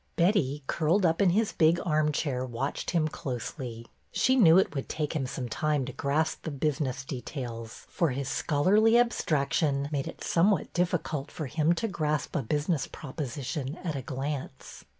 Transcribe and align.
Betty, 0.15 0.63
curled 0.65 1.05
up 1.05 1.21
in 1.21 1.29
his 1.29 1.51
big 1.51 1.79
armchair, 1.85 2.43
watched 2.43 2.89
him 2.89 3.07
closely. 3.07 3.85
She 4.11 4.35
knew 4.35 4.57
it 4.57 4.73
would 4.73 4.89
take 4.89 5.15
him 5.15 5.27
some 5.27 5.47
time 5.47 5.85
to 5.85 5.93
grasp 5.93 6.41
the 6.41 6.49
business 6.49 7.05
details, 7.05 7.85
for 7.87 8.09
his 8.09 8.27
schol 8.27 8.65
arly 8.65 8.97
abstraction 8.99 9.89
made 9.91 10.07
it 10.07 10.23
somewhat 10.23 10.73
difficult 10.73 11.29
for 11.29 11.45
him 11.45 11.73
to 11.73 11.87
grasp 11.87 12.35
a 12.35 12.41
business 12.41 12.87
proposition 12.87 13.77
at 13.83 13.95
a 13.95 14.01
glance. 14.01 14.83